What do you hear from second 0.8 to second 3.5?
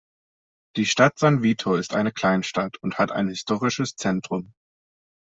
Stadt San Vito ist eine Kleinstadt und hat ein